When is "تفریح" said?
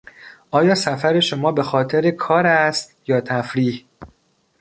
3.21-3.85